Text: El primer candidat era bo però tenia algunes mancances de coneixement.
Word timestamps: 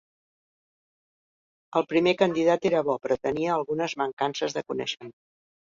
El 1.81 1.87
primer 1.93 2.15
candidat 2.23 2.67
era 2.73 2.83
bo 2.91 2.99
però 3.05 3.21
tenia 3.29 3.53
algunes 3.61 3.99
mancances 4.05 4.59
de 4.59 4.71
coneixement. 4.73 5.19